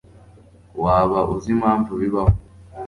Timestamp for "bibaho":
2.01-2.33